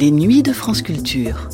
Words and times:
Les 0.00 0.10
nuits 0.10 0.42
de 0.42 0.54
France 0.54 0.80
Culture. 0.80 1.50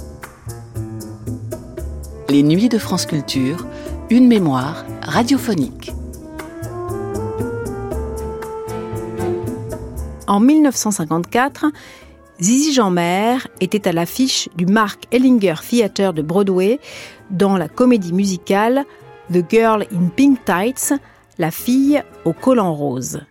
Les 2.29 2.45
nuits 2.45 2.69
de 2.69 2.79
France 2.79 3.04
Culture, 3.04 3.67
une 4.08 4.29
mémoire 4.29 4.85
radiophonique. 5.03 5.90
En 10.29 10.38
1954, 10.38 11.67
Zizi 12.40 12.72
Jeanmaire 12.72 13.49
était 13.60 13.88
à 13.88 13.92
l'affiche 13.92 14.49
du 14.54 14.67
Mark 14.67 15.08
Ellinger 15.10 15.56
Theatre 15.69 16.12
de 16.12 16.23
Broadway 16.23 16.78
dans 17.33 17.56
la 17.56 17.66
comédie 17.66 18.12
musicale 18.12 18.84
The 19.33 19.42
Girl 19.51 19.88
in 19.92 20.06
Pink 20.15 20.45
Tights, 20.45 20.95
la 21.38 21.51
fille 21.51 22.01
au 22.24 22.33
collant 22.33 22.73
rose. 22.73 23.23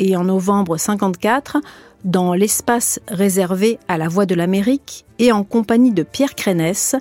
Et 0.00 0.16
en 0.16 0.24
novembre 0.24 0.76
54, 0.76 1.62
dans 2.04 2.34
l'espace 2.34 3.00
réservé 3.08 3.78
à 3.88 3.98
la 3.98 4.08
Voix 4.08 4.26
de 4.26 4.34
l'Amérique 4.34 5.04
et 5.18 5.32
en 5.32 5.42
compagnie 5.42 5.92
de 5.92 6.02
Pierre 6.02 6.34
Crénès, 6.34 6.96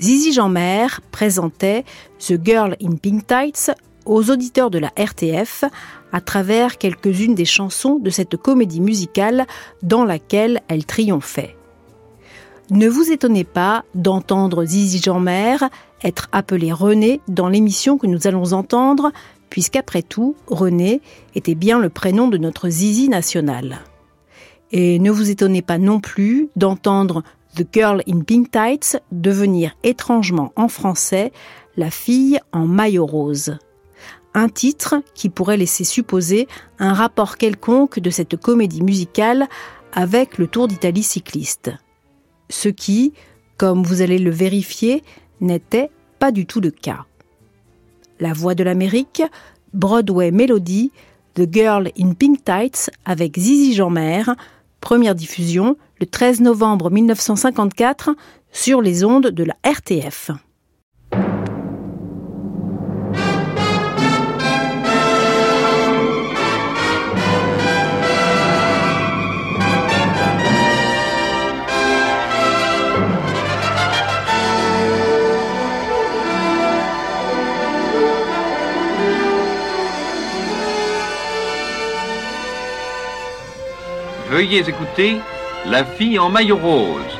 Zizi 0.00 0.32
Jeanmaire 0.32 1.00
présentait 1.10 1.84
The 2.20 2.34
Girl 2.42 2.76
in 2.82 2.96
Pink 2.96 3.26
Tights 3.26 3.72
aux 4.06 4.30
auditeurs 4.30 4.70
de 4.70 4.78
la 4.78 4.92
RTF 4.96 5.64
à 6.12 6.20
travers 6.20 6.78
quelques-unes 6.78 7.34
des 7.34 7.44
chansons 7.44 7.96
de 7.96 8.10
cette 8.10 8.36
comédie 8.36 8.80
musicale 8.80 9.46
dans 9.82 10.04
laquelle 10.04 10.62
elle 10.68 10.86
triomphait. 10.86 11.56
Ne 12.70 12.88
vous 12.88 13.10
étonnez 13.10 13.44
pas 13.44 13.84
d'entendre 13.94 14.64
Zizi 14.64 15.00
Jeanmaire 15.02 15.68
être 16.04 16.28
appelé 16.32 16.72
René 16.72 17.20
dans 17.26 17.48
l'émission 17.48 17.98
que 17.98 18.06
nous 18.06 18.26
allons 18.26 18.52
entendre, 18.52 19.10
puisqu'après 19.50 20.02
tout, 20.02 20.36
René 20.46 21.00
était 21.34 21.54
bien 21.54 21.80
le 21.80 21.88
prénom 21.88 22.28
de 22.28 22.38
notre 22.38 22.68
Zizi 22.68 23.08
national. 23.08 23.80
Et 24.70 24.98
ne 24.98 25.10
vous 25.10 25.30
étonnez 25.30 25.62
pas 25.62 25.78
non 25.78 26.00
plus 26.00 26.48
d'entendre 26.56 27.22
The 27.56 27.66
Girl 27.72 28.02
in 28.08 28.20
Pink 28.20 28.50
Tights 28.50 29.00
devenir 29.10 29.76
étrangement 29.82 30.52
en 30.56 30.68
français 30.68 31.32
la 31.76 31.90
fille 31.90 32.38
en 32.52 32.66
maillot 32.66 33.06
rose. 33.06 33.58
Un 34.34 34.48
titre 34.48 35.02
qui 35.14 35.30
pourrait 35.30 35.56
laisser 35.56 35.84
supposer 35.84 36.46
un 36.78 36.92
rapport 36.92 37.38
quelconque 37.38 37.98
de 37.98 38.10
cette 38.10 38.36
comédie 38.36 38.82
musicale 38.82 39.48
avec 39.92 40.38
le 40.38 40.46
Tour 40.46 40.68
d'Italie 40.68 41.02
cycliste. 41.02 41.72
Ce 42.50 42.68
qui, 42.68 43.14
comme 43.56 43.82
vous 43.82 44.02
allez 44.02 44.18
le 44.18 44.30
vérifier, 44.30 45.02
n'était 45.40 45.90
pas 46.18 46.30
du 46.30 46.46
tout 46.46 46.60
le 46.60 46.70
cas. 46.70 47.06
La 48.20 48.32
Voix 48.32 48.54
de 48.54 48.64
l'Amérique, 48.64 49.22
Broadway 49.72 50.30
Melody, 50.30 50.92
The 51.34 51.52
Girl 51.52 51.90
in 51.98 52.12
Pink 52.14 52.44
Tights 52.44 52.90
avec 53.04 53.38
Zizi 53.38 53.74
Jeanmaire, 53.74 54.34
première 54.80 55.14
diffusion 55.14 55.76
le 56.00 56.06
13 56.06 56.40
novembre 56.40 56.90
1954 56.90 58.10
sur 58.52 58.80
les 58.80 59.04
ondes 59.04 59.28
de 59.28 59.44
la 59.44 59.56
RTF. 59.64 60.30
Veuillez 84.30 84.68
écouter 84.68 85.16
La 85.64 85.86
fille 85.86 86.18
en 86.18 86.28
maillot 86.28 86.58
rose, 86.58 87.18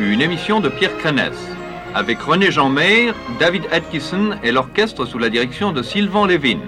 une 0.00 0.20
émission 0.20 0.58
de 0.58 0.68
Pierre 0.68 0.96
Crenès, 0.98 1.32
avec 1.94 2.20
René 2.20 2.50
Jeanmaire, 2.50 3.14
David 3.38 3.62
Atkinson 3.70 4.36
et 4.42 4.50
l'orchestre 4.50 5.06
sous 5.06 5.18
la 5.18 5.30
direction 5.30 5.70
de 5.70 5.82
Sylvain 5.82 6.26
Levin. 6.26 6.58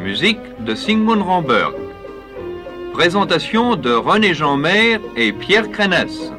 Musique 0.00 0.38
de 0.60 0.72
Sigmund 0.76 1.22
Ramberg. 1.22 1.74
Présentation 2.92 3.74
de 3.74 3.92
René 3.92 4.34
Jeanmaire 4.34 5.00
et 5.16 5.32
Pierre 5.32 5.68
Crenès. 5.68 6.32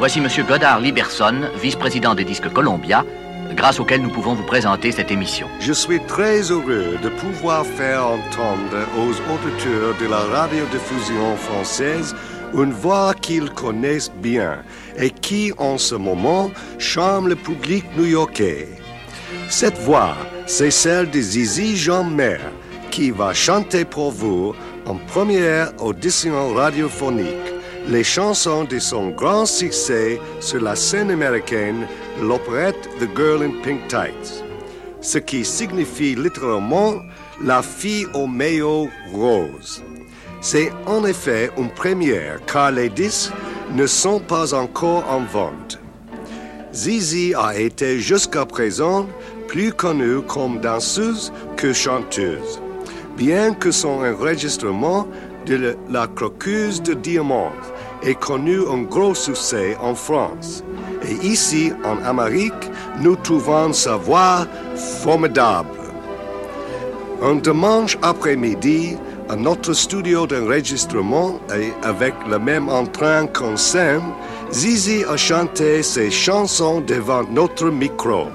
Voici 0.00 0.18
M. 0.18 0.28
Godard 0.48 0.80
Liberson, 0.80 1.42
vice-président 1.60 2.14
des 2.14 2.24
disques 2.24 2.50
Columbia, 2.50 3.04
grâce 3.54 3.78
auquel 3.78 4.00
nous 4.00 4.08
pouvons 4.08 4.32
vous 4.32 4.46
présenter 4.46 4.92
cette 4.92 5.10
émission. 5.10 5.46
Je 5.60 5.74
suis 5.74 6.00
très 6.06 6.40
heureux 6.50 6.96
de 7.02 7.10
pouvoir 7.10 7.66
faire 7.66 8.06
entendre 8.06 8.78
aux 8.96 9.10
auditeurs 9.10 9.94
de 10.00 10.06
la 10.06 10.20
radiodiffusion 10.20 11.36
française 11.36 12.16
une 12.54 12.72
voix 12.72 13.12
qu'ils 13.12 13.50
connaissent 13.50 14.10
bien 14.10 14.62
et 14.96 15.10
qui, 15.10 15.52
en 15.58 15.76
ce 15.76 15.96
moment, 15.96 16.50
charme 16.78 17.28
le 17.28 17.36
public 17.36 17.84
new-yorkais. 17.94 18.68
Cette 19.50 19.76
voix, 19.80 20.16
c'est 20.46 20.70
celle 20.70 21.10
de 21.10 21.20
Zizi 21.20 21.76
Jean-Mer, 21.76 22.40
qui 22.90 23.10
va 23.10 23.34
chanter 23.34 23.84
pour 23.84 24.12
vous 24.12 24.54
en 24.86 24.94
première 24.94 25.74
audition 25.78 26.54
radiophonique 26.54 27.49
les 27.88 28.04
chansons 28.04 28.64
de 28.64 28.78
son 28.78 29.10
grand 29.10 29.46
succès 29.46 30.20
sur 30.40 30.60
la 30.60 30.76
scène 30.76 31.10
américaine, 31.10 31.86
l'opérette 32.22 32.88
The 33.00 33.08
Girl 33.16 33.42
in 33.42 33.52
Pink 33.62 33.88
Tights, 33.88 34.44
ce 35.00 35.18
qui 35.18 35.44
signifie 35.44 36.14
littéralement 36.14 36.94
la 37.42 37.62
fille 37.62 38.06
au 38.14 38.26
maillot 38.26 38.88
rose. 39.12 39.82
C'est 40.40 40.72
en 40.86 41.04
effet 41.04 41.50
une 41.58 41.70
première 41.70 42.44
car 42.46 42.70
les 42.70 42.88
disques 42.88 43.32
ne 43.74 43.86
sont 43.86 44.20
pas 44.20 44.54
encore 44.54 45.04
en 45.10 45.20
vente. 45.20 45.78
Zizi 46.72 47.34
a 47.34 47.58
été 47.58 47.98
jusqu'à 47.98 48.46
présent 48.46 49.06
plus 49.48 49.72
connue 49.72 50.22
comme 50.22 50.60
danseuse 50.60 51.32
que 51.56 51.72
chanteuse, 51.72 52.60
bien 53.16 53.52
que 53.52 53.70
son 53.70 54.04
enregistrement 54.04 55.08
La 55.88 56.06
Croqueuse 56.06 56.80
de 56.80 56.94
Diamant 56.94 57.50
ait 58.04 58.14
connu 58.14 58.58
un 58.68 58.82
gros 58.82 59.16
succès 59.16 59.76
en 59.82 59.96
France. 59.96 60.62
Et 61.02 61.26
ici, 61.26 61.72
en 61.84 62.04
Amérique, 62.04 62.70
nous 63.00 63.16
trouvons 63.16 63.72
sa 63.72 63.96
voix 63.96 64.46
formidable. 64.76 65.80
Un 67.22 67.36
dimanche 67.36 67.98
après-midi, 68.00 68.96
à 69.28 69.34
notre 69.34 69.72
studio 69.72 70.24
d'enregistrement 70.26 71.40
et 71.52 71.72
avec 71.82 72.14
le 72.28 72.38
même 72.38 72.68
entrain 72.68 73.26
qu'en 73.26 73.56
scène, 73.56 74.02
Zizi 74.52 75.04
a 75.04 75.16
chanté 75.16 75.82
ses 75.82 76.12
chansons 76.12 76.80
devant 76.80 77.24
notre 77.24 77.70
micro. 77.70 78.26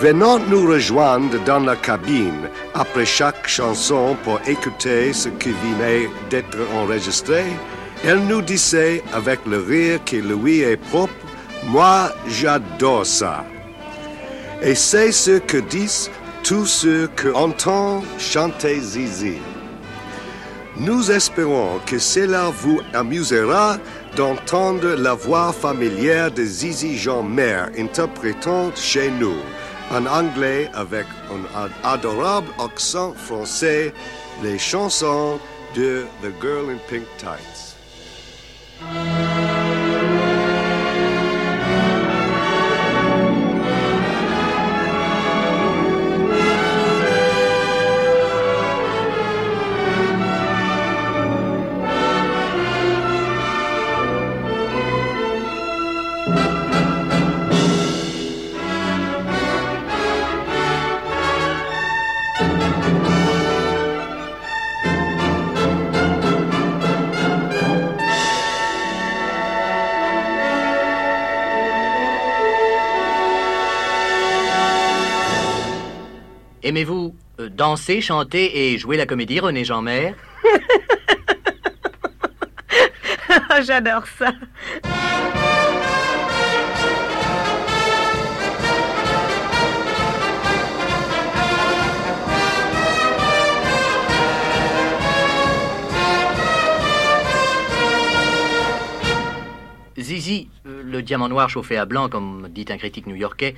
Venant 0.00 0.40
nous 0.50 0.66
rejoindre 0.66 1.38
dans 1.44 1.60
la 1.60 1.76
cabine 1.76 2.48
après 2.74 3.06
chaque 3.06 3.46
chanson 3.46 4.16
pour 4.24 4.40
écouter 4.46 5.12
ce 5.12 5.28
qui 5.28 5.50
venait 5.50 6.10
d'être 6.30 6.58
enregistré, 6.74 7.44
elle 8.04 8.26
nous 8.26 8.42
disait 8.42 9.02
avec 9.12 9.40
le 9.46 9.58
rire 9.58 10.00
qui 10.04 10.20
lui 10.20 10.60
est 10.60 10.76
propre, 10.76 11.14
moi 11.66 12.10
j'adore 12.26 13.06
ça. 13.06 13.44
Et 14.62 14.74
c'est 14.74 15.12
ce 15.12 15.38
que 15.38 15.58
disent 15.58 16.10
tous 16.42 16.66
ceux 16.66 17.08
qui 17.16 17.28
entendent 17.28 18.04
chanter 18.18 18.80
Zizi. 18.80 19.38
Nous 20.76 21.10
espérons 21.12 21.78
que 21.86 22.00
cela 22.00 22.50
vous 22.50 22.80
amusera 22.92 23.78
d'entendre 24.16 24.96
la 24.96 25.14
voix 25.14 25.52
familière 25.52 26.32
de 26.32 26.44
Zizi 26.44 26.98
Jean-Mer 26.98 27.70
interprétant 27.78 28.72
chez 28.74 29.08
nous 29.20 29.36
en 29.90 30.06
anglais 30.06 30.70
avec 30.74 31.06
un 31.30 31.88
adorable 31.88 32.48
accent 32.58 33.12
français 33.14 33.92
les 34.42 34.58
chansons 34.58 35.38
de 35.74 36.04
The 36.22 36.32
Girl 36.40 36.70
in 36.70 36.78
Pink 36.88 37.06
Tights. 37.18 37.53
Danser, 77.54 78.00
chanter 78.00 78.72
et 78.72 78.78
jouer 78.78 78.96
la 78.96 79.06
comédie, 79.06 79.40
René 79.40 79.64
Jean-Mère 79.64 80.14
J'adore 83.62 84.04
ça. 84.18 84.32
Zizi, 99.96 100.48
euh, 100.66 100.82
le 100.84 101.02
diamant 101.02 101.28
noir 101.28 101.48
chauffé 101.48 101.76
à 101.76 101.86
blanc, 101.86 102.08
comme 102.08 102.48
dit 102.50 102.66
un 102.68 102.76
critique 102.76 103.06
new-yorkais, 103.06 103.54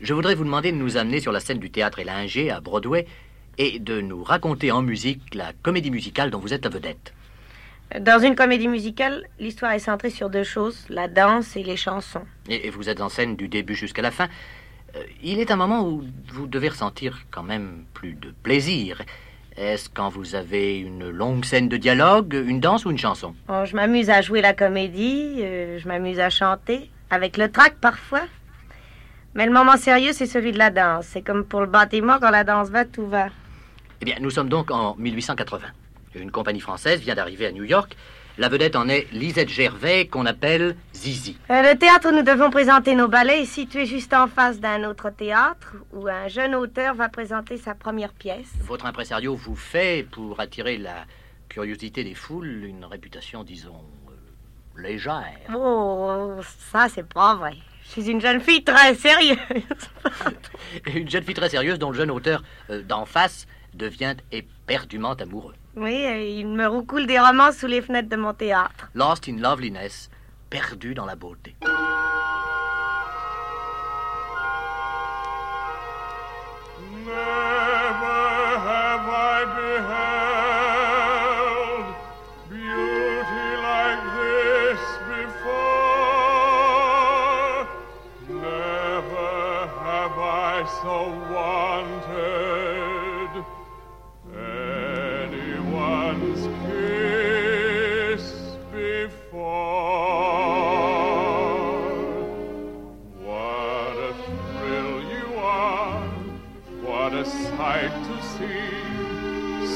je 0.00 0.14
voudrais 0.14 0.34
vous 0.34 0.44
demander 0.44 0.72
de 0.72 0.76
nous 0.76 0.96
amener 0.96 1.20
sur 1.20 1.32
la 1.32 1.40
scène 1.40 1.58
du 1.58 1.70
théâtre 1.70 1.98
Élinger 1.98 2.50
à 2.50 2.60
Broadway 2.60 3.06
et 3.58 3.78
de 3.78 4.00
nous 4.00 4.24
raconter 4.24 4.70
en 4.70 4.82
musique 4.82 5.34
la 5.34 5.52
comédie 5.62 5.90
musicale 5.90 6.30
dont 6.30 6.38
vous 6.38 6.54
êtes 6.54 6.64
la 6.64 6.70
vedette. 6.70 7.12
Dans 8.00 8.20
une 8.20 8.36
comédie 8.36 8.68
musicale, 8.68 9.26
l'histoire 9.38 9.72
est 9.72 9.80
centrée 9.80 10.10
sur 10.10 10.30
deux 10.30 10.44
choses, 10.44 10.86
la 10.88 11.08
danse 11.08 11.56
et 11.56 11.62
les 11.62 11.76
chansons. 11.76 12.24
Et, 12.48 12.68
et 12.68 12.70
vous 12.70 12.88
êtes 12.88 13.00
en 13.00 13.08
scène 13.08 13.36
du 13.36 13.48
début 13.48 13.74
jusqu'à 13.74 14.02
la 14.02 14.12
fin. 14.12 14.28
Euh, 14.96 15.02
il 15.22 15.40
est 15.40 15.50
un 15.50 15.56
moment 15.56 15.86
où 15.86 16.04
vous 16.32 16.46
devez 16.46 16.68
ressentir 16.68 17.26
quand 17.30 17.42
même 17.42 17.84
plus 17.92 18.14
de 18.14 18.32
plaisir. 18.42 19.02
Est-ce 19.56 19.90
quand 19.90 20.08
vous 20.08 20.36
avez 20.36 20.78
une 20.78 21.10
longue 21.10 21.44
scène 21.44 21.68
de 21.68 21.76
dialogue, 21.76 22.34
une 22.34 22.60
danse 22.60 22.84
ou 22.84 22.90
une 22.90 22.98
chanson? 22.98 23.34
Bon, 23.48 23.64
je 23.64 23.74
m'amuse 23.74 24.08
à 24.08 24.22
jouer 24.22 24.40
la 24.40 24.54
comédie, 24.54 25.38
euh, 25.40 25.78
je 25.78 25.88
m'amuse 25.88 26.20
à 26.20 26.30
chanter, 26.30 26.90
avec 27.10 27.36
le 27.36 27.50
trac 27.50 27.74
parfois. 27.80 28.22
Mais 29.34 29.46
le 29.46 29.52
moment 29.52 29.76
sérieux, 29.76 30.12
c'est 30.12 30.26
celui 30.26 30.50
de 30.52 30.58
la 30.58 30.70
danse. 30.70 31.06
C'est 31.06 31.22
comme 31.22 31.44
pour 31.44 31.60
le 31.60 31.66
bâtiment, 31.68 32.18
quand 32.20 32.30
la 32.30 32.42
danse 32.42 32.68
va, 32.68 32.84
tout 32.84 33.06
va. 33.06 33.28
Eh 34.00 34.04
bien, 34.04 34.16
nous 34.20 34.30
sommes 34.30 34.48
donc 34.48 34.70
en 34.70 34.96
1880. 34.96 35.66
Une 36.16 36.32
compagnie 36.32 36.60
française 36.60 37.00
vient 37.00 37.14
d'arriver 37.14 37.46
à 37.46 37.52
New 37.52 37.64
York. 37.64 37.96
La 38.38 38.48
vedette 38.48 38.74
en 38.74 38.88
est 38.88 39.06
Lisette 39.12 39.48
Gervais, 39.48 40.06
qu'on 40.06 40.26
appelle 40.26 40.74
Zizi. 40.94 41.38
Euh, 41.50 41.62
le 41.62 41.78
théâtre 41.78 42.08
où 42.08 42.16
nous 42.16 42.22
devons 42.22 42.50
présenter 42.50 42.94
nos 42.94 43.06
ballets 43.06 43.42
est 43.42 43.46
situé 43.46 43.86
juste 43.86 44.14
en 44.14 44.26
face 44.26 44.58
d'un 44.58 44.88
autre 44.88 45.10
théâtre 45.10 45.76
où 45.92 46.08
un 46.08 46.26
jeune 46.26 46.54
auteur 46.54 46.94
va 46.94 47.08
présenter 47.08 47.56
sa 47.56 47.74
première 47.74 48.12
pièce. 48.12 48.50
Votre 48.62 48.86
impresario 48.86 49.34
vous 49.34 49.56
fait, 49.56 50.06
pour 50.10 50.40
attirer 50.40 50.78
la 50.78 51.04
curiosité 51.48 52.02
des 52.02 52.14
foules, 52.14 52.64
une 52.64 52.84
réputation, 52.84 53.44
disons, 53.44 53.84
euh, 54.08 54.80
légère. 54.80 55.38
Oh, 55.54 56.36
ça, 56.72 56.88
c'est 56.88 57.06
pas 57.06 57.34
vrai. 57.34 57.56
Je 57.90 58.00
suis 58.02 58.10
une 58.10 58.20
jeune 58.20 58.40
fille 58.40 58.62
très 58.62 58.94
sérieuse. 58.94 59.36
Une 60.94 61.10
jeune 61.10 61.24
fille 61.24 61.34
très 61.34 61.48
sérieuse 61.48 61.78
dont 61.80 61.90
le 61.90 61.96
jeune 61.96 62.12
auteur 62.12 62.44
euh, 62.70 62.82
d'en 62.82 63.04
face 63.04 63.48
devient 63.74 64.14
éperdument 64.30 65.14
amoureux. 65.14 65.54
oui, 65.74 66.06
euh, 66.06 66.22
il 66.22 66.46
me 66.46 66.66
roucoule 66.68 67.08
des 67.08 67.18
romans 67.18 67.50
sous 67.50 67.66
les 67.66 67.82
fenêtres 67.82 68.08
de 68.08 68.14
mon 68.16 68.32
théâtre. 68.32 68.88
Lost 68.94 69.28
in 69.28 69.38
loveliness, 69.38 70.08
perdu 70.50 70.94
dans 70.94 71.04
la 71.04 71.16
beauté. 71.16 71.56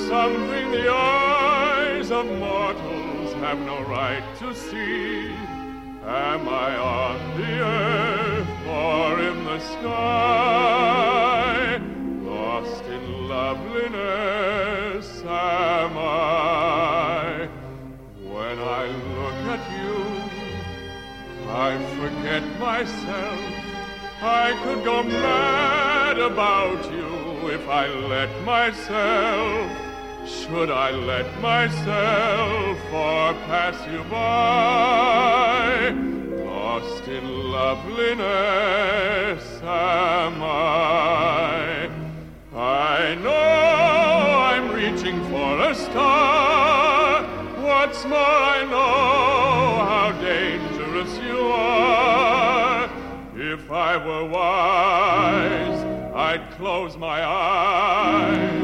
Something 0.09 0.71
the 0.71 0.93
eyes 0.93 2.11
of 2.11 2.27
mortals 2.27 3.33
have 3.41 3.59
no 3.61 3.81
right 3.85 4.23
to 4.39 4.55
see. 4.55 5.33
Am 6.05 6.47
I 6.47 6.77
on 6.77 7.41
the 7.41 7.61
earth 7.61 8.67
or 8.69 9.19
in 9.19 9.45
the 9.45 9.59
sky? 9.61 11.01
Lost 12.23 12.85
in 12.85 13.29
loveliness 13.29 15.23
am 15.23 15.97
I. 15.97 17.49
When 18.23 18.59
I 18.59 18.87
look 19.17 19.41
at 19.57 19.65
you, 19.79 19.97
I 21.49 21.79
forget 21.97 22.45
myself. 22.61 23.41
I 24.21 24.53
could 24.65 24.85
go 24.85 25.03
mad 25.03 26.19
about 26.19 26.93
you 26.93 27.49
if 27.49 27.67
I 27.69 27.89
let 27.89 28.43
myself. 28.43 29.94
Should 30.27 30.71
I 30.71 30.91
let 30.91 31.27
myself 31.43 32.79
or 32.91 33.35
pass 33.45 33.77
you 33.93 34.03
by? 34.05 35.91
Lost 36.47 37.07
in 37.09 37.51
loveliness 37.53 39.45
am 39.63 40.43
I. 40.43 41.91
I 42.57 43.15
know 43.17 43.31
I'm 43.33 44.71
reaching 44.73 45.23
for 45.29 45.61
a 45.61 45.75
star. 45.75 47.23
What's 47.63 48.07
more, 48.07 48.19
I 48.19 48.65
know 48.65 49.85
how 49.85 50.13
dangerous 50.23 51.19
you 51.19 51.39
are. 51.49 52.89
If 53.37 53.71
I 53.71 53.99
were 53.99 54.25
wise, 54.25 55.85
I'd 56.15 56.51
close 56.53 56.97
my 56.97 57.23
eyes 57.23 58.64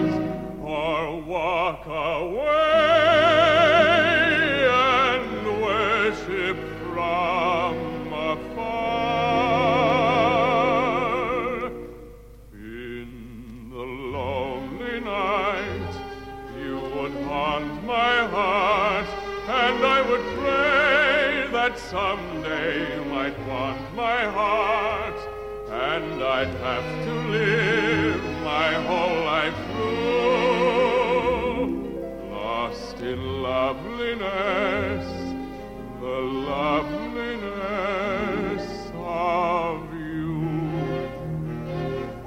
I'd 26.40 26.46
have 26.46 27.04
to 27.04 27.12
live 27.28 28.24
my 28.42 28.72
whole 28.72 29.24
life 29.24 29.69
in 33.10 33.42
loveliness, 33.42 35.06
the 36.00 36.18
loveliness 36.52 37.32
of 38.94 39.92
you. 39.92 40.38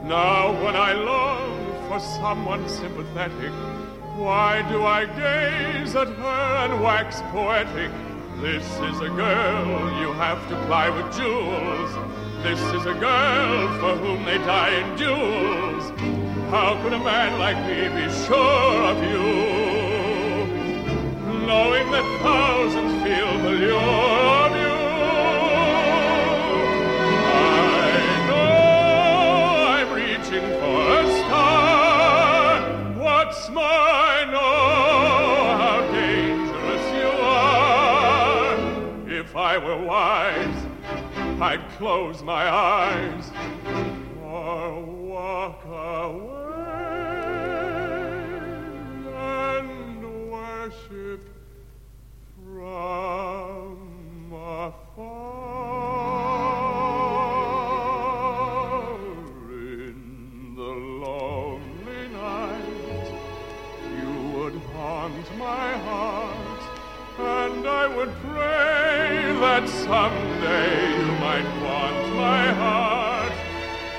Now, 0.03 0.51
when 0.61 0.75
I 0.75 0.91
long 0.91 1.87
for 1.87 1.99
someone 2.01 2.67
sympathetic, 2.67 3.53
why 4.17 4.61
do 4.69 4.83
I 4.83 5.05
gaze 5.05 5.95
at 5.95 6.09
her 6.09 6.65
and 6.65 6.83
wax 6.83 7.21
poetic? 7.31 7.91
This 8.41 8.65
is 8.89 8.99
a 8.99 9.09
girl 9.23 9.67
you 10.01 10.11
have 10.25 10.41
to 10.49 10.55
ply 10.65 10.89
with 10.89 11.15
jewels. 11.15 11.91
This 12.43 12.59
is 12.59 12.85
a 12.85 12.93
girl 12.93 13.67
for 13.79 13.95
whom 14.03 14.25
they 14.25 14.37
die 14.39 14.73
in 14.81 14.97
duels. 14.97 15.85
How 16.49 16.77
could 16.83 16.91
a 16.91 16.99
man 16.99 17.39
like 17.39 17.59
me 17.69 17.87
be 17.87 18.05
sure 18.25 18.83
of 18.91 19.01
you? 19.01 19.62
Knowing 21.45 21.91
that 21.91 22.05
thousands 22.21 22.93
feel 23.03 23.37
the 23.39 23.49
lure 23.49 23.77
of 23.77 24.51
you. 24.55 24.75
I 27.35 28.27
know 28.29 28.53
I'm 29.75 29.89
reaching 29.93 30.45
for 30.61 30.79
a 30.99 31.01
star. 31.19 32.49
What's 32.95 33.43
more, 33.49 33.63
I 33.63 34.25
know 34.31 35.57
how 35.61 35.79
dangerous 35.91 36.85
you 36.99 37.09
are. 37.21 38.55
If 39.19 39.35
I 39.35 39.57
were 39.57 39.77
wise, 39.85 40.59
I'd 41.41 41.63
close 41.77 42.23
my 42.23 42.49
eyes 42.49 43.31
that 69.53 69.69
someday 69.69 70.97
you 70.97 71.11
might 71.27 71.49
want 71.61 71.99
my 72.15 72.43
heart, 72.53 73.37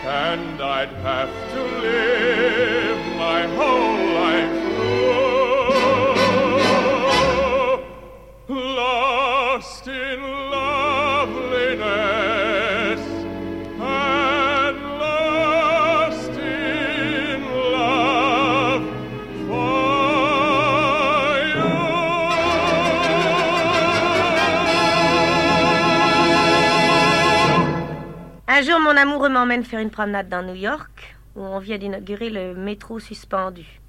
and 0.03 0.61
I'd 0.61 0.95
have 1.11 1.33
to 1.53 1.61
live 1.87 3.01
my 3.17 3.41
whole 3.59 3.99
life 4.21 4.55
through. 8.49 8.57
Lost 8.57 9.87
in 9.87 10.21
loveliness 10.51 12.24
mon 28.95 29.01
amoureux 29.01 29.29
m'emmène 29.29 29.65
faire 29.65 29.81
une 29.81 29.91
promenade 29.91 30.29
dans 30.29 30.43
New 30.43 30.55
York, 30.55 31.17
où 31.35 31.43
on 31.43 31.59
vient 31.59 31.79
d'inaugurer 31.79 32.31
le 32.31 32.55
métro 32.55 33.01
suspendu. 33.01 33.81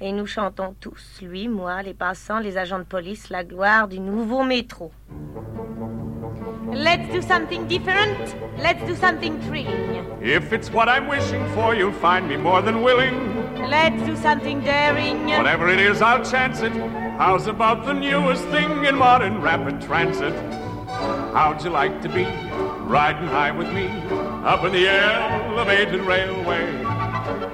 Et 0.00 0.12
nous 0.12 0.26
chantons 0.26 0.76
tous, 0.80 1.18
lui, 1.22 1.48
moi, 1.48 1.82
les 1.82 1.94
passants, 1.94 2.38
les 2.38 2.56
agents 2.56 2.78
de 2.78 2.84
police, 2.84 3.30
la 3.30 3.42
gloire 3.42 3.88
du 3.88 3.98
nouveau 3.98 4.44
métro. 4.44 4.92
Let's 6.72 7.12
do 7.12 7.20
something 7.20 7.66
different. 7.66 8.36
Let's 8.62 8.84
do 8.86 8.94
something 8.94 9.40
thrilling. 9.40 10.04
If 10.22 10.52
it's 10.52 10.70
what 10.70 10.88
I'm 10.88 11.08
wishing 11.08 11.44
for, 11.54 11.74
you'll 11.74 11.92
find 11.92 12.28
me 12.28 12.36
more 12.36 12.62
than 12.62 12.84
willing. 12.84 13.14
Let's 13.68 14.00
do 14.04 14.14
something 14.14 14.60
daring. 14.60 15.26
Whatever 15.36 15.68
it 15.68 15.80
is, 15.80 16.00
I'll 16.00 16.24
chance 16.24 16.60
it. 16.60 16.72
How's 17.18 17.48
about 17.48 17.86
the 17.86 17.92
newest 17.92 18.44
thing 18.52 18.84
in 18.84 18.94
modern 18.94 19.40
rapid 19.40 19.80
transit? 19.82 20.34
How'd 21.32 21.64
you 21.64 21.70
like 21.70 22.00
to 22.02 22.08
be 22.08 22.24
riding 22.86 23.26
high 23.26 23.50
with 23.50 23.72
me? 23.72 24.33
Up 24.44 24.62
in 24.62 24.72
the 24.72 24.86
elevated 24.86 26.02
railway? 26.02 26.82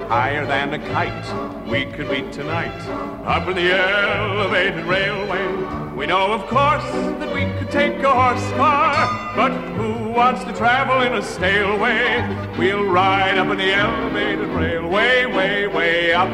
Higher 0.09 0.45
than 0.45 0.73
a 0.73 0.79
kite, 0.79 1.65
we 1.65 1.85
could 1.85 2.09
be 2.09 2.21
tonight 2.33 2.81
up 3.25 3.47
in 3.47 3.55
the 3.55 3.71
elevated 3.71 4.83
railway. 4.83 5.95
We 5.95 6.05
know, 6.05 6.33
of 6.33 6.41
course, 6.47 6.83
that 7.19 7.33
we 7.33 7.45
could 7.57 7.71
take 7.71 7.97
a 8.03 8.11
horse 8.11 8.51
car, 8.57 9.33
but 9.37 9.51
who 9.77 10.09
wants 10.11 10.43
to 10.43 10.51
travel 10.51 11.01
in 11.01 11.13
a 11.13 11.21
stale 11.21 11.79
way? 11.79 12.27
We'll 12.57 12.83
ride 12.83 13.37
up 13.37 13.47
in 13.47 13.57
the 13.57 13.73
elevated 13.73 14.49
railway, 14.49 15.25
way, 15.27 15.67
way 15.67 16.13
up 16.13 16.29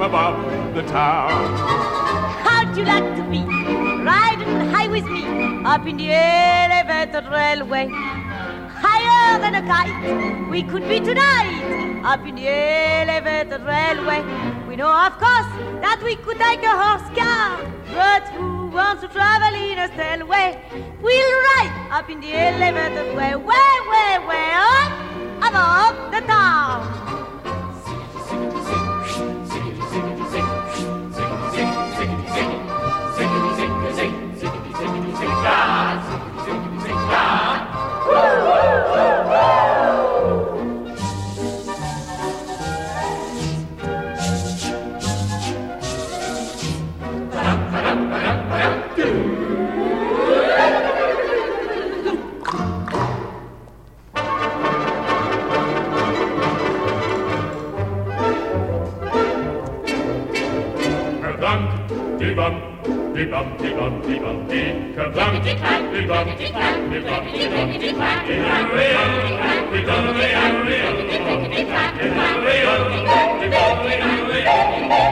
above 0.00 0.74
the 0.74 0.82
town. 0.82 1.56
How'd 2.42 2.76
you 2.76 2.84
like 2.84 3.14
to 3.14 3.22
be 3.30 3.44
riding 4.02 4.70
high 4.70 4.88
with 4.88 5.04
me 5.04 5.62
up 5.64 5.86
in 5.86 5.98
the 5.98 6.10
elevated 6.12 7.30
railway? 7.30 8.19
Than 9.30 9.54
a 9.54 9.62
kite, 9.62 10.50
we 10.50 10.62
could 10.64 10.86
be 10.88 10.98
tonight 11.00 12.02
up 12.04 12.26
in 12.26 12.34
the 12.34 12.48
elevated 12.48 13.62
railway. 13.62 14.22
We 14.68 14.76
know, 14.76 14.90
of 14.90 15.12
course, 15.18 15.46
that 15.80 16.00
we 16.04 16.16
could 16.16 16.36
take 16.36 16.62
a 16.62 16.74
horse 16.76 17.08
car, 17.16 17.56
but 17.94 18.28
who 18.34 18.66
wants 18.66 19.02
to 19.02 19.08
travel 19.08 19.54
in 19.54 19.78
a 19.78 19.86
stale 19.94 20.26
way? 20.26 20.60
We'll 21.00 21.32
ride 21.48 21.88
up 21.92 22.10
in 22.10 22.20
the 22.20 22.32
elevated 22.34 23.16
way, 23.16 23.34
way, 23.36 23.72
way, 23.92 24.18
way 24.28 24.50
up 24.52 24.92
above 25.48 26.12
the 26.12 26.20
town. 26.26 27.19
bibbidi 63.20 63.70
bobbidi 63.76 64.16
bobbidi, 64.24 64.62
kerplunk, 64.96 65.44
bibbidi 65.44 66.08
bobbidi 66.08 66.46
bobbidi 66.56 67.48
bobbidi, 67.52 67.88
hooray, 68.40 68.90
hooray, 68.96 69.36
hooray, 69.36 69.84
hooray, 69.84 70.32
hooray, 70.32 70.80
hooray, 70.80 71.20
hooray, 71.20 71.68
hooray, 72.40 72.64
hooray, 72.80 73.50
hooray, 73.52 74.40
hooray, 74.40 75.09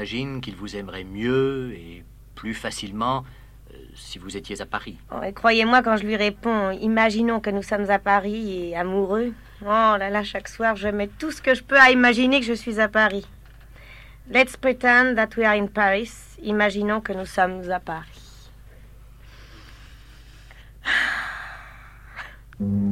votre 0.00 0.12
auteur 0.12 0.20
imagine 0.20 0.40
qu'il 0.40 0.56
vous 0.56 0.76
aimerait 0.76 1.04
mieux 1.04 1.72
et 1.74 2.04
plus 2.34 2.54
facilement 2.54 3.24
euh, 3.72 3.76
si 3.94 4.18
vous 4.18 4.36
étiez 4.36 4.60
à 4.62 4.66
Paris. 4.66 4.96
Oh, 5.12 5.22
et 5.22 5.32
Croyez-moi 5.32 5.82
quand 5.82 5.98
je 5.98 6.04
lui 6.04 6.16
réponds, 6.16 6.70
imaginons 6.70 7.40
que 7.40 7.50
nous 7.50 7.62
sommes 7.62 7.90
à 7.90 7.98
Paris 7.98 8.70
et 8.70 8.76
amoureux. 8.76 9.32
Oh 9.62 9.96
là 9.98 10.08
là, 10.08 10.24
chaque 10.24 10.48
soir, 10.48 10.74
je 10.76 10.88
mets 10.88 11.10
tout 11.18 11.30
ce 11.30 11.42
que 11.42 11.54
je 11.54 11.62
peux 11.62 11.78
à 11.78 11.90
imaginer 11.90 12.40
que 12.40 12.46
je 12.46 12.54
suis 12.54 12.80
à 12.80 12.88
Paris. 12.88 13.26
Let's 14.30 14.56
pretend 14.56 15.16
that 15.16 15.36
we 15.36 15.44
are 15.44 15.54
in 15.54 15.66
Paris. 15.66 16.12
Imaginons 16.42 17.02
que 17.02 17.12
nous 17.12 17.26
sommes 17.26 17.70
à 17.70 17.80
Paris. 17.80 18.50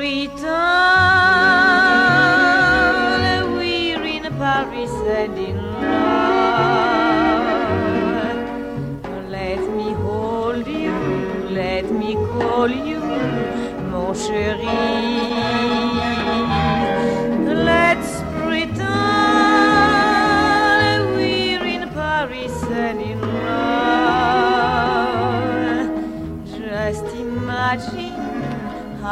return. 0.00 0.69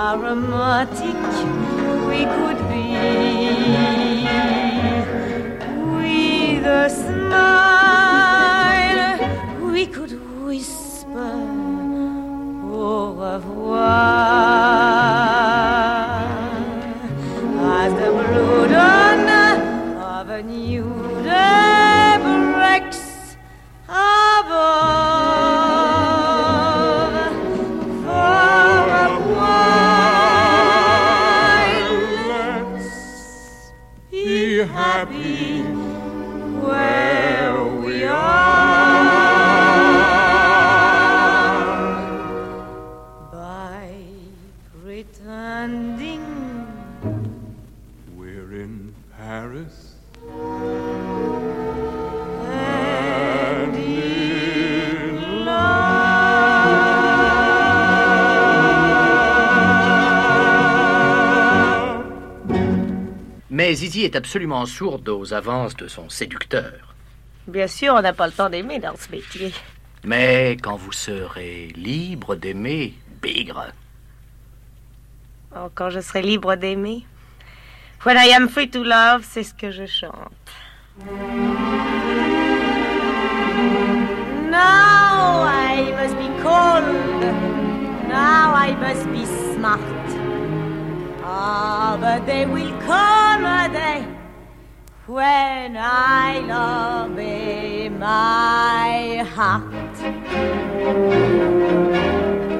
How 0.08 0.16
romantic 0.16 1.20
we 2.08 2.20
could 2.36 2.60
be 2.70 2.84
with 5.96 6.64
a 6.64 6.88
smile. 6.88 8.08
We 9.70 9.84
could 9.86 10.12
whisper 10.46 11.34
oh, 12.64 12.72
au 12.72 13.20
revoir 13.20 14.27
est 64.08 64.16
absolument 64.16 64.64
sourde 64.66 65.08
aux 65.08 65.34
avances 65.34 65.76
de 65.76 65.86
son 65.86 66.08
séducteur. 66.08 66.94
Bien 67.46 67.66
sûr, 67.66 67.94
on 67.94 68.02
n'a 68.02 68.12
pas 68.12 68.26
le 68.26 68.32
temps 68.32 68.50
d'aimer 68.50 68.78
dans 68.78 68.96
ce 68.96 69.10
métier. 69.10 69.52
Mais 70.04 70.56
quand 70.62 70.76
vous 70.76 70.92
serez 70.92 71.68
libre 71.76 72.34
d'aimer, 72.34 72.94
bigre, 73.22 73.66
Oh, 75.56 75.70
quand 75.74 75.88
je 75.88 76.00
serai 76.00 76.20
libre 76.20 76.56
d'aimer. 76.56 77.06
When 78.04 78.18
I 78.18 78.32
am 78.34 78.48
free 78.50 78.68
to 78.68 78.84
love, 78.84 79.24
c'est 79.24 79.42
ce 79.42 79.54
que 79.54 79.70
je 79.70 79.86
chante. 79.86 80.52
Now 84.50 85.42
I 85.46 85.90
must 85.96 86.16
be 86.16 86.28
cold. 86.42 86.84
Now 88.08 88.52
I 88.54 88.76
must 88.78 89.06
be 89.10 89.24
smart. 89.54 89.80
Ah, 91.24 91.96
but 91.98 92.26
they 92.26 92.44
will 92.44 92.72
come 92.86 93.27
a 93.44 93.68
day 93.72 94.06
when 95.06 95.76
I 95.76 96.40
love 96.40 96.88
obey 97.10 97.88
my 97.88 99.24
heart. 99.34 99.94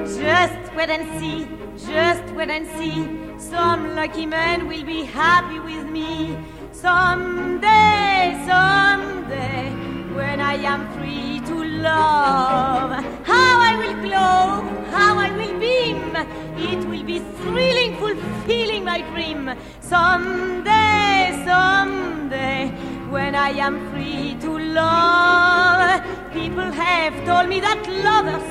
Just 0.05 0.75
wait 0.75 0.89
and 0.89 1.19
see, 1.19 1.47
just 1.91 2.25
wait 2.35 2.49
and 2.49 2.67
see. 2.77 2.97
Some 3.37 3.95
lucky 3.95 4.25
man 4.25 4.67
will 4.67 4.83
be 4.83 5.03
happy 5.03 5.59
with 5.59 5.85
me. 5.89 6.37
Someday, 6.71 8.35
someday, 8.47 9.75
when 10.13 10.39
I 10.39 10.55
am 10.55 10.91
free 10.93 11.39
to 11.47 11.55
love. 11.63 12.91
How 13.23 13.59
I 13.69 13.75
will 13.77 14.01
glow, 14.01 14.61
how 14.91 15.17
I 15.17 15.29
will 15.31 15.59
beam. 15.59 16.15
It 16.57 16.87
will 16.87 17.03
be 17.03 17.19
thrilling, 17.39 17.95
fulfilling 17.97 18.83
my 18.83 19.01
dream. 19.11 19.51
Someday, 19.81 21.43
someday, 21.45 22.69
when 23.09 23.35
I 23.35 23.49
am 23.49 23.91
free 23.91 24.35
to 24.41 24.57
love. 24.57 26.03
People 26.33 26.71
have 26.71 27.13
told 27.25 27.49
me 27.49 27.59
that 27.59 27.81
lovers 28.03 28.49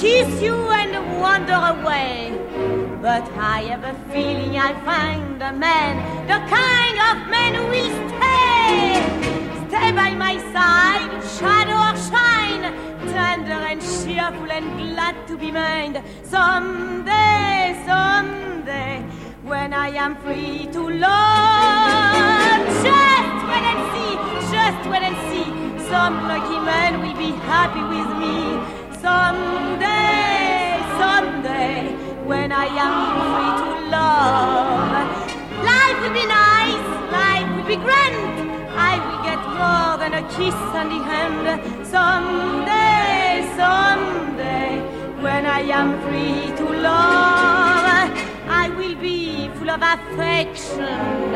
kiss 0.00 0.42
you 0.42 0.54
and 0.54 1.20
wander 1.20 1.60
away. 1.74 2.38
But 3.00 3.24
I 3.36 3.62
have 3.72 3.84
a 3.84 3.94
feeling 4.12 4.58
I'll 4.58 4.80
find 4.84 5.42
a 5.42 5.52
man, 5.52 5.94
the 6.26 6.40
kind 6.58 6.98
of 7.08 7.30
man 7.30 7.54
who 7.54 7.66
will 7.66 7.92
stay. 8.08 9.22
Stay 9.72 9.90
by 9.92 10.10
my 10.14 10.36
side, 10.52 11.08
shadow 11.38 11.78
or 11.88 11.96
shine, 12.10 12.64
tender 13.08 13.60
and 13.70 13.80
cheerful 13.80 14.52
and 14.52 14.66
glad 14.76 15.16
to 15.28 15.38
be 15.38 15.50
mine. 15.50 16.04
Someday, 16.24 17.82
someday, 17.86 19.00
when 19.42 19.72
I 19.72 19.88
am 20.04 20.16
free 20.16 20.68
to 20.76 20.82
love, 21.06 22.66
just 22.84 23.40
wait 23.48 23.64
and 23.72 23.82
see, 23.92 24.12
just 24.52 24.82
wait 24.90 25.04
and 25.08 25.16
see. 25.30 25.48
Some 25.88 26.28
lucky 26.28 26.60
man 26.60 27.00
will 27.00 27.16
be 27.16 27.32
happy 27.48 27.80
with 27.94 28.10
me. 28.20 28.60
Someday, 29.00 30.84
someday, 31.00 31.96
when 32.26 32.52
I 32.52 32.66
am 32.84 32.94
free 33.32 33.52
to 33.62 33.68
love. 33.96 35.08
Life 35.64 35.98
will 36.02 36.12
be 36.20 36.26
nice, 36.26 36.88
life 37.10 37.48
will 37.56 37.66
be 37.66 37.76
grand. 37.76 38.41
More 39.62 39.96
than 40.02 40.12
a 40.14 40.24
kiss 40.36 40.58
on 40.80 40.86
the 40.92 41.00
hand. 41.10 41.46
Someday, 41.96 43.46
someday, 43.60 44.70
when 45.26 45.42
I 45.46 45.60
am 45.80 45.88
free 46.04 46.44
to 46.60 46.64
love, 46.88 48.10
I 48.62 48.64
will 48.78 48.96
be 48.96 49.48
full 49.56 49.70
of 49.70 49.80
affection. 49.94 51.32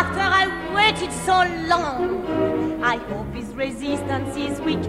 After 0.00 0.24
I 0.40 0.44
waited 0.74 1.12
so 1.28 1.38
long, 1.72 2.82
I 2.82 2.96
hope 3.10 3.32
his 3.34 3.48
resistance 3.64 4.36
is 4.36 4.60
weak. 4.62 4.84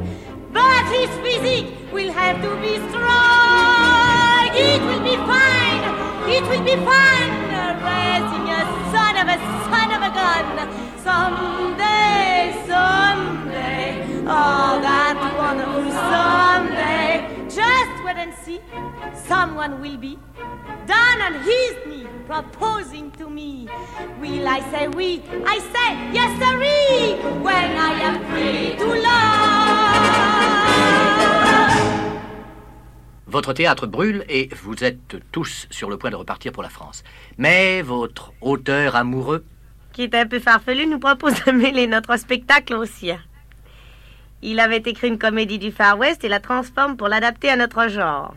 But 0.52 0.84
his 0.96 1.12
physique 1.24 1.72
will 1.94 2.12
have 2.12 2.38
to 2.46 2.52
be 2.66 2.74
strong. 2.90 4.50
It 4.70 4.82
will 4.88 5.04
be 5.12 5.18
fine. 5.32 5.84
It 6.36 6.44
will 6.50 6.66
be 6.72 6.76
fine. 6.92 7.51
Raising 7.90 8.48
a 8.50 8.62
son 8.94 9.16
of 9.22 9.28
a 9.28 9.38
son 9.72 9.90
of 9.96 10.02
a 10.10 10.12
gun. 10.22 10.46
Someday, 11.08 12.38
someday. 12.68 13.90
Oh, 14.28 14.80
that 14.86 15.18
wonderful 15.38 15.92
someday. 15.92 17.12
Just 17.50 18.04
wait 18.06 18.18
and 18.18 18.34
see. 18.44 18.60
Someone 19.28 19.82
will 19.82 19.98
be 19.98 20.18
down 20.86 21.22
on 21.22 21.34
his 21.44 21.74
knee 21.88 22.08
proposing 22.26 23.12
to 23.12 23.30
me. 23.30 23.68
Will 24.20 24.48
I 24.48 24.60
say 24.72 24.88
oui? 24.88 25.24
I 25.46 25.60
say 25.74 25.90
yes, 26.14 26.32
sirree. 26.40 27.16
When 27.42 27.72
I 27.90 27.92
am 28.08 28.16
free 28.30 28.76
to 28.78 28.86
love. 29.02 31.01
Votre 33.32 33.54
théâtre 33.54 33.88
brûle 33.88 34.26
et 34.28 34.50
vous 34.62 34.84
êtes 34.84 35.16
tous 35.32 35.66
sur 35.72 35.90
le 35.90 35.96
point 35.96 36.10
de 36.10 36.18
repartir 36.18 36.52
pour 36.52 36.64
la 36.64 36.70
France. 36.70 37.02
Mais 37.38 37.82
votre 37.82 38.34
auteur 38.42 38.98
amoureux, 38.98 39.46
qui 39.94 40.04
est 40.04 40.16
un 40.16 40.26
peu 40.26 40.40
farfelu, 40.40 40.86
nous 40.86 41.00
propose 41.00 41.42
de 41.46 41.52
mêler 41.52 41.88
notre 41.88 42.18
spectacle 42.18 42.74
au 42.74 42.84
sien. 42.84 43.22
Il 44.42 44.60
avait 44.60 44.84
écrit 44.86 45.08
une 45.08 45.18
comédie 45.18 45.60
du 45.60 45.72
Far 45.72 45.98
West 45.98 46.26
et 46.26 46.28
la 46.28 46.42
transforme 46.42 46.98
pour 46.98 47.08
l'adapter 47.08 47.50
à 47.50 47.56
notre 47.56 47.88
genre. 47.88 48.36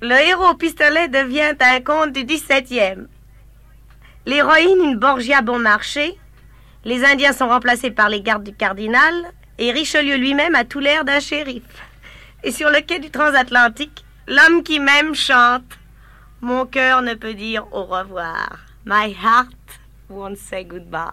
Le 0.00 0.14
héros 0.14 0.50
au 0.50 0.54
pistolet 0.54 1.08
devient 1.08 1.56
un 1.58 1.80
conte 1.80 2.12
du 2.12 2.24
17e. 2.24 3.06
L'héroïne, 4.26 4.80
une 4.80 4.96
Borgia 4.96 5.42
bon 5.42 5.58
marché. 5.58 6.16
Les 6.84 7.04
Indiens 7.04 7.32
sont 7.32 7.48
remplacés 7.48 7.90
par 7.90 8.10
les 8.10 8.22
gardes 8.22 8.44
du 8.44 8.54
cardinal. 8.54 9.12
Et 9.58 9.72
Richelieu 9.72 10.14
lui-même 10.14 10.54
a 10.54 10.64
tout 10.64 10.78
l'air 10.78 11.04
d'un 11.04 11.18
shérif. 11.18 11.64
Et 12.44 12.52
sur 12.52 12.68
le 12.68 12.80
quai 12.82 12.98
du 12.98 13.10
transatlantique, 13.10 14.04
l'homme 14.26 14.62
qui 14.62 14.78
m'aime 14.78 15.14
chante. 15.14 15.78
Mon 16.42 16.66
cœur 16.66 17.00
ne 17.00 17.14
peut 17.14 17.32
dire 17.32 17.66
au 17.72 17.84
revoir. 17.84 18.58
My 18.84 19.14
heart 19.14 19.80
won't 20.10 20.36
say 20.36 20.62
goodbye. 20.62 21.08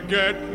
Forget 0.00 0.51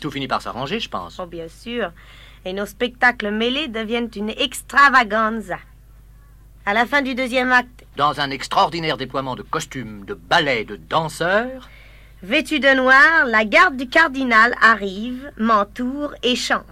Tout 0.00 0.10
finit 0.10 0.28
par 0.28 0.40
s'arranger, 0.42 0.80
je 0.80 0.88
pense. 0.88 1.18
Oh, 1.18 1.26
bien 1.26 1.48
sûr. 1.48 1.92
Et 2.44 2.52
nos 2.52 2.66
spectacles 2.66 3.30
mêlés 3.30 3.68
deviennent 3.68 4.10
une 4.16 4.30
extravaganza. 4.30 5.58
À 6.64 6.72
la 6.72 6.86
fin 6.86 7.02
du 7.02 7.14
deuxième 7.14 7.52
acte, 7.52 7.84
Dans 7.96 8.20
un 8.20 8.30
extraordinaire 8.30 8.96
déploiement 8.96 9.34
de 9.34 9.42
costumes, 9.42 10.04
de 10.06 10.14
ballets, 10.14 10.64
de 10.64 10.76
danseurs, 10.76 11.68
vêtue 12.22 12.60
de 12.60 12.74
noir, 12.74 13.26
la 13.26 13.44
garde 13.44 13.76
du 13.76 13.88
cardinal 13.88 14.54
arrive, 14.62 15.30
m'entoure 15.38 16.14
et 16.22 16.36
chante. 16.36 16.64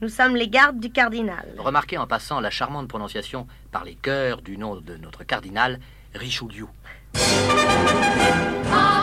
Nous 0.00 0.08
sommes 0.08 0.36
les 0.36 0.48
gardes 0.48 0.80
du 0.80 0.90
cardinal. 0.90 1.46
remarquez 1.58 1.96
en 1.98 2.06
passant 2.06 2.40
la 2.40 2.50
charmante 2.50 2.88
prononciation 2.88 3.46
par 3.72 3.84
les 3.84 3.94
chœurs 3.94 4.42
du 4.42 4.58
nom 4.58 4.76
de 4.76 4.96
notre 4.96 5.24
cardinal, 5.24 5.78
Richelieu. 6.14 6.66
Our 8.68 8.95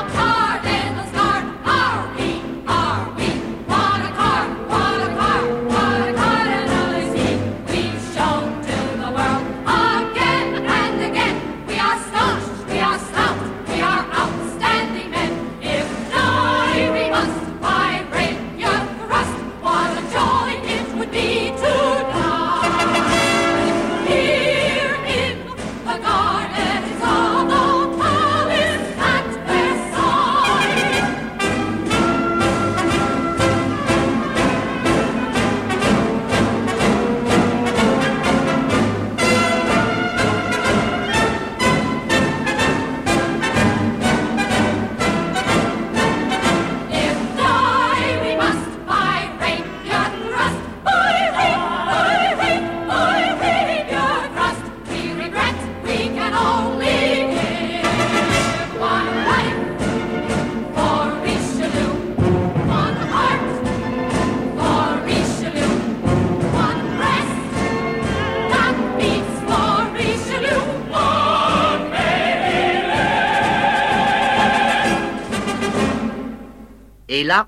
Et 77.13 77.23
là, 77.23 77.47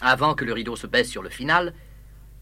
avant 0.00 0.34
que 0.34 0.44
le 0.44 0.52
rideau 0.52 0.76
se 0.76 0.86
baisse 0.86 1.10
sur 1.10 1.24
le 1.24 1.28
final, 1.28 1.74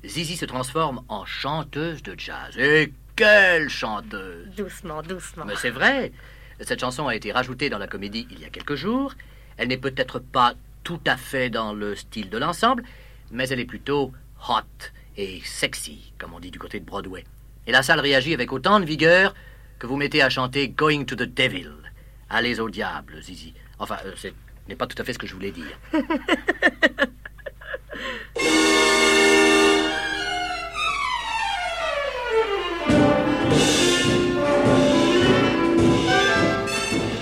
Zizi 0.04 0.36
se 0.36 0.44
transforme 0.44 1.00
en 1.08 1.24
chanteuse 1.24 2.02
de 2.02 2.14
jazz. 2.18 2.54
Et 2.58 2.92
quelle 3.16 3.70
chanteuse 3.70 4.46
Doucement, 4.54 5.00
doucement. 5.00 5.46
Mais 5.46 5.56
c'est 5.56 5.70
vrai. 5.70 6.12
Cette 6.60 6.80
chanson 6.80 7.08
a 7.08 7.16
été 7.16 7.32
rajoutée 7.32 7.70
dans 7.70 7.78
la 7.78 7.86
comédie 7.86 8.28
il 8.30 8.40
y 8.40 8.44
a 8.44 8.50
quelques 8.50 8.74
jours. 8.74 9.14
Elle 9.56 9.68
n'est 9.68 9.78
peut-être 9.78 10.18
pas 10.18 10.52
tout 10.84 11.00
à 11.06 11.16
fait 11.16 11.48
dans 11.48 11.72
le 11.72 11.96
style 11.96 12.28
de 12.28 12.36
l'ensemble, 12.36 12.82
mais 13.30 13.48
elle 13.48 13.60
est 13.60 13.64
plutôt 13.64 14.12
hot 14.46 14.90
et 15.16 15.40
sexy, 15.42 16.12
comme 16.18 16.34
on 16.34 16.40
dit 16.40 16.50
du 16.50 16.58
côté 16.58 16.78
de 16.78 16.84
Broadway. 16.84 17.24
Et 17.66 17.72
la 17.72 17.82
salle 17.82 18.00
réagit 18.00 18.34
avec 18.34 18.52
autant 18.52 18.80
de 18.80 18.84
vigueur 18.84 19.34
que 19.78 19.86
vous 19.86 19.96
mettez 19.96 20.20
à 20.20 20.28
chanter 20.28 20.68
Going 20.68 21.06
to 21.06 21.16
the 21.16 21.22
Devil. 21.22 21.70
Allez 22.28 22.60
au 22.60 22.68
diable, 22.68 23.22
Zizi. 23.22 23.54
Enfin, 23.78 23.96
euh, 24.04 24.12
ce 24.14 24.28
n'est 24.70 24.76
pas 24.76 24.86
tout 24.86 25.00
à 25.00 25.04
fait 25.04 25.12
ce 25.12 25.18
que 25.18 25.26
je 25.26 25.34
voulais 25.34 25.50
dire. 25.50 25.66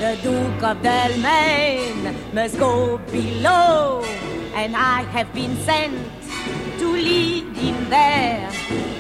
The 0.01 0.17
Duke 0.23 0.63
of 0.63 0.81
Delmain 0.83 2.15
must 2.33 2.59
go 2.59 2.99
below, 3.11 4.05
and 4.55 4.77
I 4.77 5.03
have 5.13 5.33
been 5.35 5.57
sent 5.65 5.99
to 6.79 6.87
lead 6.93 7.57
him 7.57 7.91
there. 7.91 8.49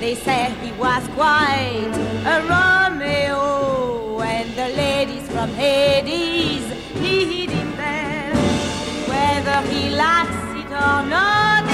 They 0.01 0.15
said 0.17 0.53
he 0.63 0.73
was 0.73 1.03
quite 1.15 1.95
a 2.27 2.41
Romeo, 2.53 4.21
and 4.21 4.51
the 4.55 4.69
ladies 4.77 5.27
from 5.29 5.51
Hades 5.51 6.67
need 7.01 7.51
him. 7.51 7.68
Whether 9.49 9.69
he 9.73 9.89
likes 9.97 10.41
it 10.61 10.71
or 10.71 11.01
not, 11.09 11.65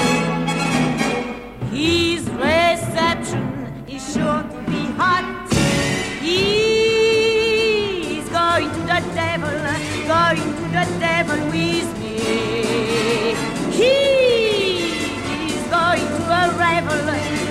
his 1.73 2.23
reception 2.29 3.43
is 3.85 4.13
sure 4.13 4.43
to 4.43 4.59
be 4.71 4.83
hot. 4.95 5.25
He's 6.21 6.57
going 8.29 8.69
to 8.71 8.79
the 8.79 9.01
devil, 9.13 9.55
going 10.07 10.47
to 10.55 10.65
the 10.77 10.85
devil 11.03 11.39
with 11.51 11.89
me. 11.99 12.15
He's 13.79 15.63
going 15.67 16.07
to 16.15 16.21
a 16.31 16.43
revel 16.57 17.03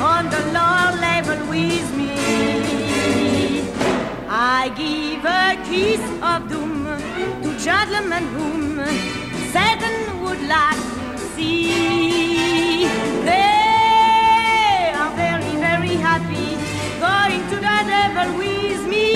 on 0.03 0.23
the 0.31 0.41
lower 0.57 0.93
level 1.05 1.39
with 1.51 1.89
me. 1.99 2.13
I 4.27 4.73
give 4.75 5.23
a 5.23 5.55
kiss 5.69 6.03
of 6.23 6.49
doom 6.49 6.87
to 7.43 7.51
gentlemen 7.63 8.25
whom 8.29 8.64
See. 11.35 12.85
They 13.25 14.93
are 14.95 15.11
very, 15.17 15.57
very 15.57 15.97
happy 15.97 16.57
going 17.01 17.43
to 17.49 17.57
the 17.57 17.79
devil 17.89 18.37
with 18.37 18.87
me. 18.87 19.15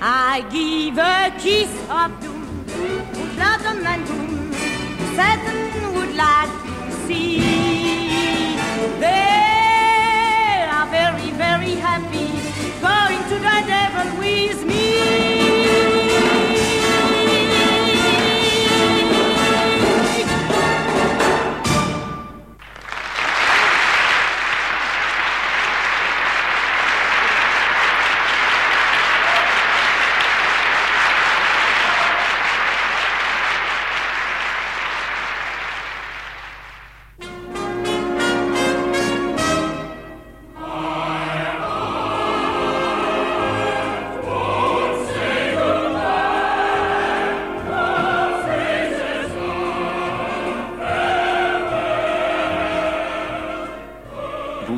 I 0.00 0.46
give 0.50 0.96
a 0.98 1.32
kiss 1.40 1.70
of 1.90 2.31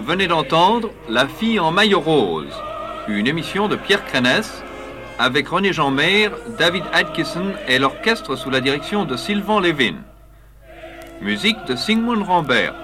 venez 0.05 0.27
d'entendre 0.27 0.91
La 1.09 1.27
fille 1.27 1.59
en 1.59 1.71
maillot 1.73 2.01
rose, 2.01 2.53
une 3.09 3.27
émission 3.27 3.69
de 3.69 3.77
Pierre 3.77 4.05
Crénès 4.05 4.63
avec 5.19 5.49
René 5.49 5.73
Jean 5.73 5.91
Meyer, 5.91 6.29
David 6.59 6.85
Atkinson 6.93 7.53
et 7.69 7.79
l'orchestre 7.79 8.37
sous 8.37 8.51
la 8.51 8.61
direction 8.61 9.07
de 9.07 9.17
Sylvain 9.17 9.61
Levin. 9.61 9.95
Musique 11.23 11.57
de 11.67 11.75
Sigmund 11.75 12.23
Rambert. 12.23 12.75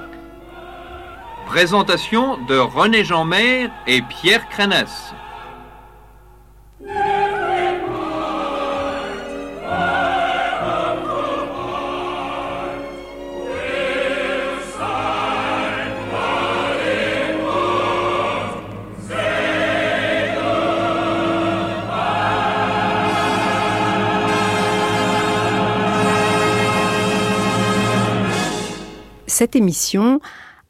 Présentation 1.47 2.39
de 2.47 2.57
René 2.57 3.05
Jean 3.05 3.27
Meyer 3.27 3.69
et 3.87 4.01
Pierre 4.03 4.49
Crénès. 4.49 5.13
Cette 29.41 29.57
émission 29.57 30.21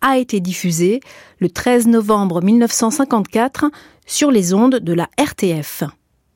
a 0.01 0.19
été 0.19 0.39
diffusée 0.39 1.01
le 1.41 1.51
13 1.51 1.89
novembre 1.89 2.41
1954 2.41 3.65
sur 4.07 4.31
les 4.31 4.55
ondes 4.55 4.77
de 4.77 4.93
la 4.93 5.09
RTF. 5.19 5.83